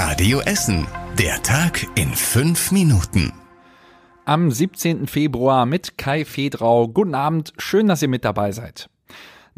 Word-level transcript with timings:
Radio 0.00 0.38
Essen. 0.42 0.86
Der 1.18 1.42
Tag 1.42 1.84
in 1.96 2.14
fünf 2.14 2.70
Minuten. 2.70 3.32
Am 4.24 4.52
17. 4.52 5.08
Februar 5.08 5.66
mit 5.66 5.98
Kai 5.98 6.24
Fedrau. 6.24 6.86
Guten 6.86 7.16
Abend, 7.16 7.52
schön, 7.58 7.88
dass 7.88 8.00
ihr 8.00 8.06
mit 8.06 8.24
dabei 8.24 8.52
seid. 8.52 8.88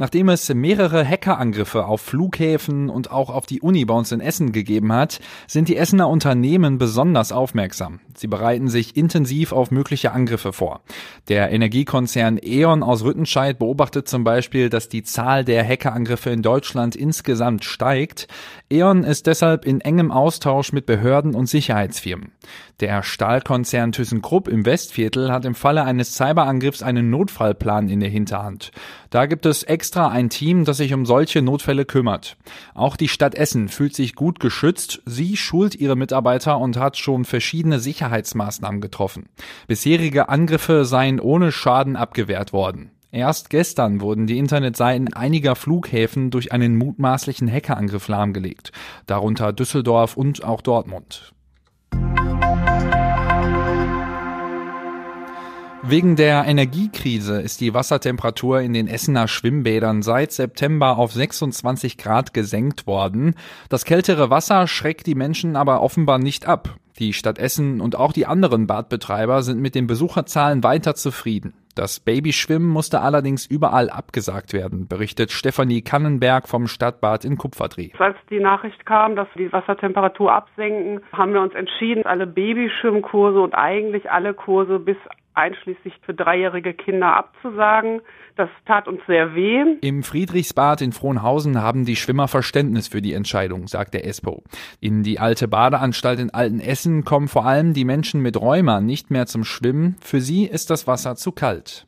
Nachdem 0.00 0.30
es 0.30 0.48
mehrere 0.54 1.06
Hackerangriffe 1.06 1.84
auf 1.84 2.00
Flughäfen 2.00 2.88
und 2.88 3.10
auch 3.10 3.29
auf 3.29 3.45
die 3.45 3.60
Uni 3.60 3.82
in 3.82 4.20
Essen 4.22 4.50
gegeben 4.50 4.95
hat, 4.95 5.20
sind 5.46 5.68
die 5.68 5.76
Essener 5.76 6.08
Unternehmen 6.08 6.79
besonders 6.79 7.32
aufmerksam. 7.32 8.00
Sie 8.14 8.26
bereiten 8.26 8.68
sich 8.68 8.96
intensiv 8.96 9.52
auf 9.52 9.71
mögliche 9.71 10.12
Angriffe 10.12 10.54
vor. 10.54 10.80
Der 11.29 11.50
Energiekonzern 11.50 12.39
E.ON 12.43 12.82
aus 12.82 13.04
Rüttenscheid 13.04 13.58
beobachtet 13.58 14.08
zum 14.08 14.25
Beispiel, 14.25 14.71
dass 14.71 14.89
die 14.89 15.02
Zahl 15.02 15.44
der 15.44 15.68
Hackerangriffe 15.68 16.30
in 16.30 16.40
Deutschland 16.40 16.96
insgesamt 16.96 17.67
steigt. 17.67 18.26
E.ON 18.71 19.04
ist 19.04 19.26
deshalb 19.26 19.67
in 19.67 19.82
engem 19.82 20.12
Austausch 20.12 20.72
mit 20.72 20.86
Behörden 20.86 21.35
und 21.35 21.44
Sicherheitsfirmen. 21.44 22.32
Der 22.80 23.03
Stahlkonzern 23.03 23.93
ThyssenKrupp 23.93 24.48
im 24.48 24.64
Westviertel 24.64 25.30
hat 25.30 25.44
im 25.44 25.54
Falle 25.54 25.85
eines 25.85 26.17
Cyberangriffs 26.17 26.82
einen 26.82 27.11
Notfallplan 27.11 27.90
in 27.90 28.00
der 28.00 28.08
Hinterhand. 28.08 28.71
Da 29.11 29.26
gibt 29.26 29.44
es 29.44 29.62
ein 29.96 30.30
Team, 30.30 30.64
das 30.64 30.79
sich 30.79 30.94
um 30.94 31.07
solche 31.07 31.43
Notfälle 31.43 31.85
kümmert. 31.85 32.36
Auch 32.75 32.97
die 32.97 33.08
Stadt 33.08 33.34
Essen 33.34 33.69
fühlt 33.69 33.94
sich 33.94 34.14
gut 34.14 34.41
geschützt. 34.41 35.03
Sie 35.06 35.36
schult 35.36 35.75
ihre 35.75 35.97
Mitarbeiter 35.97 36.58
und 36.58 36.77
hat 36.77 36.97
schon 36.97 37.25
verschiedene 37.25 37.80
Sicherheitsmaßnahmen 37.80 38.80
getroffen. 38.80 39.28
Bisherige 39.66 40.28
Angriffe 40.28 40.84
seien 40.84 41.20
ohne 41.20 41.53
Schaden 41.53 41.97
abgewehrt 41.97 42.53
worden. 42.53 42.92
Erst 43.12 43.50
gestern 43.50 44.00
wurden 44.00 44.28
die 44.28 44.39
Internetseiten 44.39 45.12
einiger 45.12 45.56
Flughäfen 45.56 46.30
durch 46.30 46.52
einen 46.52 46.77
mutmaßlichen 46.77 47.50
Hackerangriff 47.50 48.06
lahmgelegt, 48.06 48.70
darunter 49.06 49.52
Düsseldorf 49.52 50.16
und 50.16 50.44
auch 50.44 50.61
Dortmund. 50.61 51.34
Wegen 55.83 56.14
der 56.14 56.45
Energiekrise 56.47 57.41
ist 57.41 57.61
die 57.62 57.73
Wassertemperatur 57.73 58.61
in 58.61 58.75
den 58.75 58.86
Essener 58.86 59.27
Schwimmbädern 59.28 60.03
seit 60.03 60.31
September 60.31 60.98
auf 60.98 61.12
26 61.12 61.97
Grad 61.97 62.34
gesenkt 62.34 62.86
worden. 62.86 63.34
Das 63.70 63.86
kältere 63.86 64.28
Wasser 64.28 64.67
schreckt 64.67 65.06
die 65.06 65.14
Menschen 65.14 65.56
aber 65.56 65.81
offenbar 65.81 66.19
nicht 66.19 66.47
ab. 66.47 66.77
Die 66.98 67.14
Stadt 67.14 67.39
Essen 67.39 67.81
und 67.81 67.97
auch 67.97 68.12
die 68.12 68.27
anderen 68.27 68.67
Badbetreiber 68.67 69.42
sind 69.42 69.61
mit 69.61 69.75
den 69.75 69.86
Besucherzahlen 69.86 70.62
weiter 70.62 70.95
zufrieden. 70.95 71.55
Das 71.75 71.98
Babyschwimmen 71.98 72.69
musste 72.69 73.01
allerdings 73.01 73.47
überall 73.47 73.89
abgesagt 73.89 74.53
werden, 74.53 74.86
berichtet 74.86 75.31
Stefanie 75.31 75.81
Kannenberg 75.81 76.47
vom 76.47 76.67
Stadtbad 76.67 77.25
in 77.25 77.39
Kupferdreh. 77.39 77.91
Als 77.98 78.17
die 78.28 78.41
Nachricht 78.41 78.84
kam, 78.84 79.17
dass 79.17 79.28
die 79.34 79.51
Wassertemperatur 79.51 80.31
absenken, 80.31 81.01
haben 81.12 81.33
wir 81.33 81.41
uns 81.41 81.55
entschieden, 81.55 82.05
alle 82.05 82.27
Babyschwimmkurse 82.27 83.41
und 83.41 83.55
eigentlich 83.55 84.11
alle 84.11 84.34
Kurse 84.34 84.78
bis 84.78 84.97
einschließlich 85.41 85.94
für 86.05 86.14
dreijährige 86.14 86.74
Kinder 86.74 87.16
abzusagen. 87.16 88.00
Das 88.36 88.48
tat 88.66 88.86
uns 88.86 89.00
sehr 89.06 89.34
weh. 89.34 89.77
Im 89.80 90.02
Friedrichsbad 90.02 90.83
in 90.83 90.92
Frohnhausen 90.92 91.60
haben 91.60 91.84
die 91.84 91.96
Schwimmer 91.96 92.28
Verständnis 92.28 92.88
für 92.88 93.02
die 93.02 93.14
Entscheidung, 93.14 93.66
sagt 93.66 93.94
der 93.94 94.06
ESPO. 94.06 94.44
In 94.80 95.02
die 95.02 95.18
alte 95.18 95.48
Badeanstalt 95.48 96.20
in 96.20 96.30
Altenessen 96.30 97.05
kommen 97.05 97.28
vor 97.28 97.46
allem 97.46 97.74
die 97.74 97.84
Menschen 97.84 98.20
mit 98.20 98.41
Rheuma 98.41 98.80
nicht 98.80 99.11
mehr 99.11 99.27
zum 99.27 99.44
Schwimmen. 99.44 99.96
Für 100.00 100.20
sie 100.20 100.44
ist 100.44 100.70
das 100.70 100.86
Wasser 100.86 101.16
zu 101.16 101.33
kalt. 101.33 101.86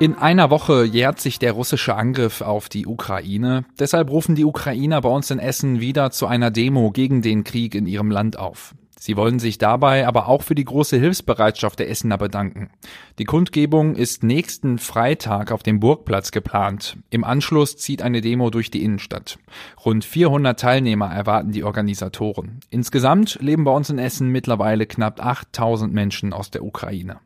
In 0.00 0.14
einer 0.14 0.48
Woche 0.50 0.84
jährt 0.84 1.18
sich 1.18 1.40
der 1.40 1.50
russische 1.52 1.96
Angriff 1.96 2.40
auf 2.40 2.68
die 2.68 2.86
Ukraine. 2.86 3.64
Deshalb 3.80 4.10
rufen 4.10 4.36
die 4.36 4.44
Ukrainer 4.44 5.00
bei 5.00 5.08
uns 5.08 5.28
in 5.32 5.40
Essen 5.40 5.80
wieder 5.80 6.12
zu 6.12 6.28
einer 6.28 6.52
Demo 6.52 6.92
gegen 6.92 7.20
den 7.20 7.42
Krieg 7.42 7.74
in 7.74 7.86
ihrem 7.86 8.12
Land 8.12 8.38
auf. 8.38 8.76
Sie 8.98 9.16
wollen 9.16 9.38
sich 9.38 9.58
dabei 9.58 10.06
aber 10.06 10.28
auch 10.28 10.42
für 10.42 10.54
die 10.54 10.64
große 10.64 10.98
Hilfsbereitschaft 10.98 11.78
der 11.78 11.88
Essener 11.88 12.18
bedanken. 12.18 12.70
Die 13.18 13.24
Kundgebung 13.24 13.94
ist 13.94 14.24
nächsten 14.24 14.78
Freitag 14.78 15.52
auf 15.52 15.62
dem 15.62 15.78
Burgplatz 15.78 16.32
geplant. 16.32 16.96
Im 17.10 17.22
Anschluss 17.22 17.76
zieht 17.76 18.02
eine 18.02 18.20
Demo 18.20 18.50
durch 18.50 18.70
die 18.70 18.82
Innenstadt. 18.82 19.38
Rund 19.84 20.04
400 20.04 20.58
Teilnehmer 20.58 21.12
erwarten 21.12 21.52
die 21.52 21.62
Organisatoren. 21.62 22.60
Insgesamt 22.70 23.38
leben 23.40 23.64
bei 23.64 23.70
uns 23.70 23.88
in 23.88 23.98
Essen 23.98 24.28
mittlerweile 24.28 24.86
knapp 24.86 25.24
8000 25.24 25.94
Menschen 25.94 26.32
aus 26.32 26.50
der 26.50 26.64
Ukraine. 26.64 27.20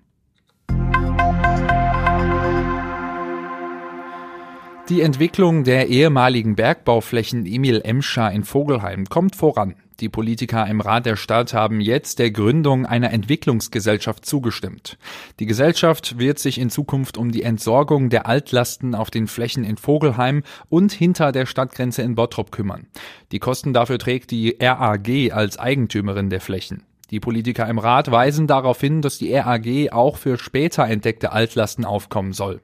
Die 4.88 5.00
Entwicklung 5.00 5.64
der 5.64 5.88
ehemaligen 5.88 6.54
Bergbauflächen 6.54 7.46
Emil 7.46 7.80
Emscher 7.82 8.30
in 8.30 8.44
Vogelheim 8.44 9.06
kommt 9.06 9.36
voran. 9.36 9.76
Die 10.00 10.08
Politiker 10.08 10.66
im 10.66 10.80
Rat 10.80 11.06
der 11.06 11.16
Stadt 11.16 11.54
haben 11.54 11.80
jetzt 11.80 12.18
der 12.18 12.30
Gründung 12.30 12.86
einer 12.86 13.12
Entwicklungsgesellschaft 13.12 14.24
zugestimmt. 14.24 14.98
Die 15.38 15.46
Gesellschaft 15.46 16.18
wird 16.18 16.38
sich 16.38 16.58
in 16.58 16.70
Zukunft 16.70 17.18
um 17.18 17.30
die 17.30 17.42
Entsorgung 17.42 18.08
der 18.08 18.26
Altlasten 18.26 18.94
auf 18.94 19.10
den 19.10 19.26
Flächen 19.26 19.64
in 19.64 19.76
Vogelheim 19.76 20.42
und 20.68 20.92
hinter 20.92 21.32
der 21.32 21.46
Stadtgrenze 21.46 22.02
in 22.02 22.14
Bottrop 22.14 22.50
kümmern. 22.52 22.86
Die 23.32 23.38
Kosten 23.38 23.72
dafür 23.72 23.98
trägt 23.98 24.30
die 24.30 24.56
RAG 24.60 25.08
als 25.32 25.58
Eigentümerin 25.58 26.30
der 26.30 26.40
Flächen. 26.40 26.84
Die 27.12 27.20
Politiker 27.20 27.68
im 27.68 27.78
Rat 27.78 28.10
weisen 28.10 28.46
darauf 28.46 28.80
hin, 28.80 29.02
dass 29.02 29.18
die 29.18 29.34
RAG 29.34 29.92
auch 29.92 30.16
für 30.16 30.38
später 30.38 30.86
entdeckte 30.86 31.30
Altlasten 31.30 31.84
aufkommen 31.84 32.32
soll. 32.32 32.62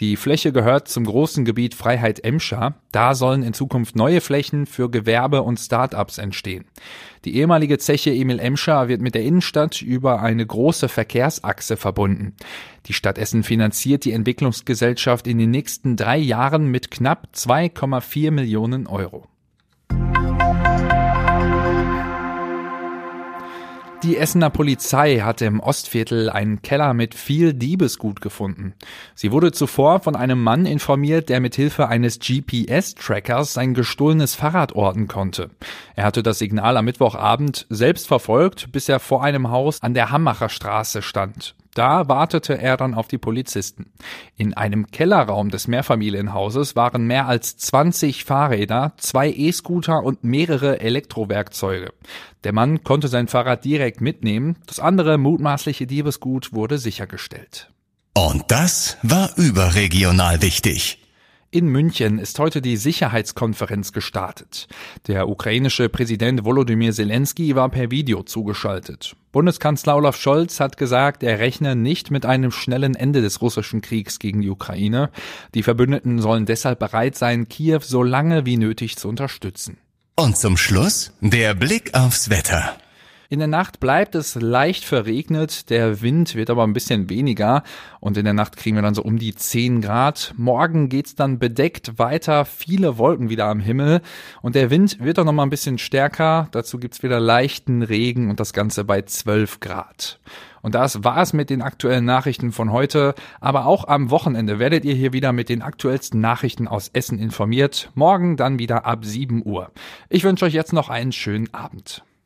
Die 0.00 0.16
Fläche 0.16 0.50
gehört 0.50 0.88
zum 0.88 1.04
großen 1.04 1.44
Gebiet 1.44 1.76
Freiheit 1.76 2.24
Emscher. 2.24 2.74
Da 2.90 3.14
sollen 3.14 3.44
in 3.44 3.54
Zukunft 3.54 3.94
neue 3.94 4.20
Flächen 4.20 4.66
für 4.66 4.90
Gewerbe 4.90 5.42
und 5.42 5.60
Start-ups 5.60 6.18
entstehen. 6.18 6.64
Die 7.24 7.36
ehemalige 7.36 7.78
Zeche 7.78 8.10
Emil 8.10 8.40
Emscher 8.40 8.88
wird 8.88 9.00
mit 9.00 9.14
der 9.14 9.22
Innenstadt 9.22 9.80
über 9.80 10.20
eine 10.20 10.44
große 10.44 10.88
Verkehrsachse 10.88 11.76
verbunden. 11.76 12.34
Die 12.86 12.94
Stadt 12.94 13.16
Essen 13.16 13.44
finanziert 13.44 14.04
die 14.04 14.12
Entwicklungsgesellschaft 14.12 15.28
in 15.28 15.38
den 15.38 15.52
nächsten 15.52 15.94
drei 15.94 16.18
Jahren 16.18 16.66
mit 16.66 16.90
knapp 16.90 17.28
2,4 17.32 18.32
Millionen 18.32 18.88
Euro. 18.88 19.28
Die 24.04 24.18
Essener 24.18 24.50
Polizei 24.50 25.20
hatte 25.20 25.46
im 25.46 25.60
Ostviertel 25.60 26.28
einen 26.28 26.60
Keller 26.60 26.92
mit 26.92 27.14
viel 27.14 27.54
Diebesgut 27.54 28.20
gefunden. 28.20 28.74
Sie 29.14 29.32
wurde 29.32 29.50
zuvor 29.50 30.00
von 30.00 30.14
einem 30.14 30.42
Mann 30.42 30.66
informiert, 30.66 31.30
der 31.30 31.40
mit 31.40 31.54
Hilfe 31.54 31.88
eines 31.88 32.18
GPS-Trackers 32.18 33.54
sein 33.54 33.72
gestohlenes 33.72 34.34
Fahrrad 34.34 34.74
orten 34.74 35.08
konnte. 35.08 35.48
Er 35.96 36.04
hatte 36.04 36.22
das 36.22 36.38
Signal 36.38 36.76
am 36.76 36.84
Mittwochabend 36.84 37.64
selbst 37.70 38.06
verfolgt, 38.06 38.72
bis 38.72 38.90
er 38.90 39.00
vor 39.00 39.24
einem 39.24 39.50
Haus 39.50 39.82
an 39.82 39.94
der 39.94 40.10
Hammacher 40.10 40.50
Straße 40.50 41.00
stand. 41.00 41.54
Da 41.74 42.08
wartete 42.08 42.56
er 42.58 42.76
dann 42.76 42.94
auf 42.94 43.08
die 43.08 43.18
Polizisten. 43.18 43.92
In 44.36 44.54
einem 44.54 44.86
Kellerraum 44.86 45.50
des 45.50 45.68
Mehrfamilienhauses 45.68 46.76
waren 46.76 47.06
mehr 47.06 47.26
als 47.26 47.56
20 47.56 48.24
Fahrräder, 48.24 48.94
zwei 48.96 49.30
E-Scooter 49.30 50.02
und 50.02 50.24
mehrere 50.24 50.80
Elektrowerkzeuge. 50.80 51.92
Der 52.44 52.52
Mann 52.52 52.84
konnte 52.84 53.08
sein 53.08 53.28
Fahrrad 53.28 53.64
direkt 53.64 54.00
mitnehmen, 54.00 54.56
das 54.66 54.78
andere 54.78 55.18
mutmaßliche 55.18 55.86
Diebesgut 55.86 56.52
wurde 56.52 56.78
sichergestellt. 56.78 57.70
Und 58.14 58.44
das 58.48 58.96
war 59.02 59.36
überregional 59.36 60.40
wichtig. 60.40 61.03
In 61.54 61.68
München 61.68 62.18
ist 62.18 62.40
heute 62.40 62.60
die 62.60 62.76
Sicherheitskonferenz 62.76 63.92
gestartet. 63.92 64.66
Der 65.06 65.28
ukrainische 65.28 65.88
Präsident 65.88 66.44
Volodymyr 66.44 66.92
Zelensky 66.92 67.54
war 67.54 67.68
per 67.68 67.92
Video 67.92 68.24
zugeschaltet. 68.24 69.14
Bundeskanzler 69.30 69.94
Olaf 69.94 70.16
Scholz 70.16 70.58
hat 70.58 70.76
gesagt, 70.76 71.22
er 71.22 71.38
rechne 71.38 71.76
nicht 71.76 72.10
mit 72.10 72.26
einem 72.26 72.50
schnellen 72.50 72.96
Ende 72.96 73.22
des 73.22 73.40
russischen 73.40 73.82
Kriegs 73.82 74.18
gegen 74.18 74.42
die 74.42 74.50
Ukraine. 74.50 75.10
Die 75.54 75.62
Verbündeten 75.62 76.18
sollen 76.18 76.44
deshalb 76.44 76.80
bereit 76.80 77.14
sein, 77.14 77.48
Kiew 77.48 77.82
so 77.82 78.02
lange 78.02 78.44
wie 78.46 78.56
nötig 78.56 78.96
zu 78.96 79.06
unterstützen. 79.08 79.78
Und 80.16 80.36
zum 80.36 80.56
Schluss 80.56 81.12
der 81.20 81.54
Blick 81.54 81.94
aufs 81.94 82.30
Wetter. 82.30 82.76
In 83.30 83.38
der 83.38 83.48
Nacht 83.48 83.80
bleibt 83.80 84.14
es 84.14 84.34
leicht 84.34 84.84
verregnet, 84.84 85.70
der 85.70 86.02
Wind 86.02 86.34
wird 86.34 86.50
aber 86.50 86.62
ein 86.64 86.74
bisschen 86.74 87.08
weniger 87.08 87.62
und 88.00 88.16
in 88.18 88.24
der 88.24 88.34
Nacht 88.34 88.56
kriegen 88.56 88.76
wir 88.76 88.82
dann 88.82 88.94
so 88.94 89.02
um 89.02 89.18
die 89.18 89.34
10 89.34 89.80
Grad. 89.80 90.34
Morgen 90.36 90.90
geht's 90.90 91.14
dann 91.14 91.38
bedeckt 91.38 91.98
weiter, 91.98 92.44
viele 92.44 92.98
Wolken 92.98 93.30
wieder 93.30 93.46
am 93.46 93.60
Himmel 93.60 94.02
und 94.42 94.54
der 94.54 94.70
Wind 94.70 94.98
wird 95.00 95.18
auch 95.18 95.24
noch 95.24 95.32
mal 95.32 95.44
ein 95.44 95.50
bisschen 95.50 95.78
stärker. 95.78 96.48
Dazu 96.50 96.78
gibt's 96.78 97.02
wieder 97.02 97.18
leichten 97.18 97.82
Regen 97.82 98.28
und 98.28 98.40
das 98.40 98.52
Ganze 98.52 98.84
bei 98.84 99.02
12 99.02 99.60
Grad. 99.60 100.20
Und 100.60 100.74
das 100.74 101.04
war's 101.04 101.34
mit 101.34 101.50
den 101.50 101.60
aktuellen 101.60 102.06
Nachrichten 102.06 102.50
von 102.50 102.72
heute. 102.72 103.14
Aber 103.38 103.66
auch 103.66 103.86
am 103.86 104.10
Wochenende 104.10 104.58
werdet 104.58 104.86
ihr 104.86 104.94
hier 104.94 105.12
wieder 105.12 105.34
mit 105.34 105.50
den 105.50 105.60
aktuellsten 105.60 106.22
Nachrichten 106.22 106.68
aus 106.68 106.88
Essen 106.88 107.18
informiert. 107.18 107.90
Morgen 107.94 108.38
dann 108.38 108.58
wieder 108.58 108.86
ab 108.86 109.04
7 109.04 109.42
Uhr. 109.44 109.70
Ich 110.08 110.24
wünsche 110.24 110.46
euch 110.46 110.54
jetzt 110.54 110.72
noch 110.72 110.88
einen 110.88 111.12
schönen 111.12 111.52
Abend. 111.52 112.02